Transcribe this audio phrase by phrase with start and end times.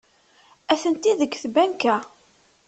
[0.71, 1.95] Atenti deg tbanka.